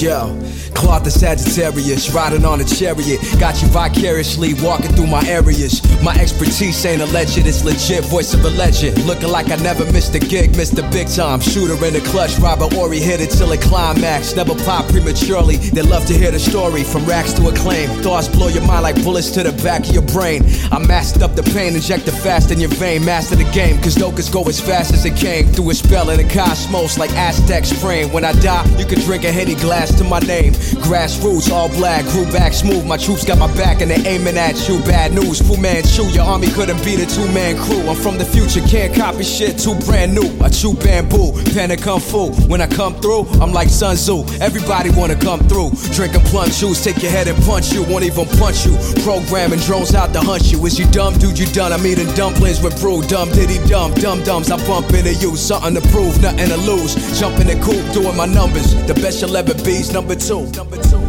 [0.00, 0.28] Yo,
[0.76, 3.18] Cloth the Sagittarius, riding on a chariot.
[3.40, 5.80] Got you vicariously walking through my areas.
[6.02, 8.04] My expertise ain't alleged, it's legit.
[8.04, 9.02] Voice of a legend.
[9.06, 11.40] Looking like I never missed a gig, missed a big time.
[11.40, 14.36] Shooter in the clutch, Robert Horry hit it till it climax.
[14.36, 15.56] Never pop prematurely.
[15.56, 17.88] They love to hear the story from racks to acclaim.
[18.02, 20.44] Thoughts blow your mind like bullets to the back of your brain.
[20.70, 23.04] I masked up the pain, inject the fast in your vein.
[23.04, 25.46] Master the game, cause no go as fast as it came.
[25.46, 28.12] Through a spell in the cosmos like Aztec spring.
[28.12, 30.52] When I die, you can drink a Henny glass to my name.
[30.86, 32.84] Grassroots, all black, grew back smooth.
[32.86, 34.78] My troops got my back and they aiming at you.
[34.80, 37.80] Bad news, Fu Manchu, your army couldn't beat a two man crew.
[37.88, 40.28] I'm from the future, can't copy shit too brand new.
[40.42, 42.32] I chew bamboo, panic kung fu.
[42.48, 44.24] When I come through, I'm like Sun Tzu.
[44.40, 45.70] Everybody wanna come through.
[45.94, 47.82] Drinking plum juice, take your head and punch you.
[47.82, 48.76] Won't even punch you.
[49.02, 50.64] Programming drones out to hunt you.
[50.66, 51.38] Is you dumb, dude?
[51.38, 51.72] You done?
[51.72, 53.02] I'm eating dumplings with brew.
[53.02, 54.50] Dumb diddy dumb, dumb dums.
[54.50, 55.36] I bump into you.
[55.36, 56.94] Something to prove, nothing to lose.
[57.18, 58.74] Jumping the coop, doing my numbers.
[58.86, 60.46] The best you'll ever be's number two.
[60.56, 61.05] Number two.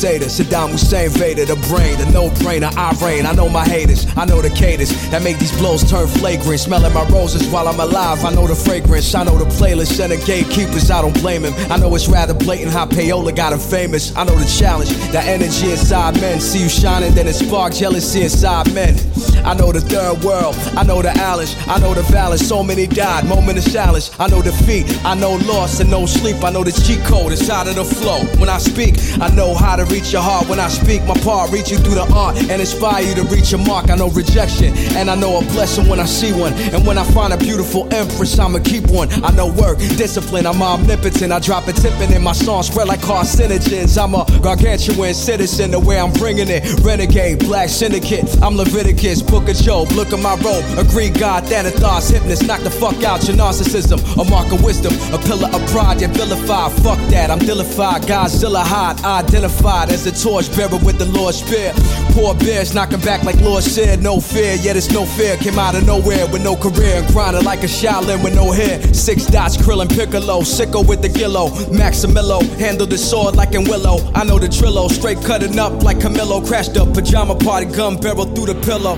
[0.00, 3.26] Crusader, Saddam Hussein Vader, the brain, the no-brainer, I reign.
[3.26, 6.58] I know my haters, I know the cadence that make these blows turn flagrant.
[6.58, 10.10] Smelling my roses while I'm alive, I know the fragrance, I know the playlist and
[10.10, 10.90] the gatekeepers.
[10.90, 11.52] I don't blame him.
[11.70, 14.16] I know it's rather blatant how payola got him famous.
[14.16, 16.40] I know the challenge, that energy inside men.
[16.40, 18.96] See you shining, then it spark jealousy inside men.
[19.44, 22.38] I know the third world, I know the Alice, I know the valor.
[22.38, 24.18] So many died, moment of silence.
[24.18, 26.42] I know defeat, I know loss and no sleep.
[26.42, 28.24] I know the cheat code inside of the flow.
[28.40, 30.48] When I speak, I know how to reach your heart.
[30.48, 33.50] When I speak, my part reach you through the art and inspire you to reach
[33.50, 33.90] your mark.
[33.90, 36.52] I know rejection, and I know a blessing when I see one.
[36.72, 39.08] And when I find a beautiful empress, I'ma keep one.
[39.24, 41.32] I know work, discipline, I'm omnipotent.
[41.32, 43.98] I drop a tipping in my song, spread like carcinogens.
[44.02, 46.62] I'm a gargantuan citizen, the way I'm bringing it.
[46.80, 49.90] Renegade, black syndicate, I'm Leviticus, Book of Job.
[49.92, 53.98] Look at my robe, agree God, Thanatos, hypnotist, knock the fuck out your narcissism.
[54.20, 56.72] A mark of wisdom, a pillar of pride, yet vilified.
[56.82, 58.02] Fuck that, I'm dillified.
[58.06, 61.72] Godzilla hot, identified as a torch bearer with the Lord's spear.
[62.12, 65.36] Poor bears knocking back like Lord said, no fear, yet it's no fear.
[65.38, 68.82] Came out of nowhere with no career grinding like a Shaolin with no hair.
[68.92, 71.48] Six dots, Krillin, Piccolo, sicko with the gillo.
[71.72, 73.98] Maximillo, handle the sword like in Willow.
[74.14, 76.44] I know the Trillo, straight cutting up like Camillo.
[76.44, 78.96] Crashed up, pajama party, gun barrel through the pillow.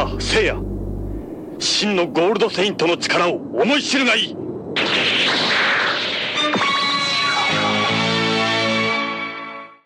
[0.00, 0.56] さあせいや。
[1.58, 4.39] 真のゴールドセイントの力を思い知るがいい。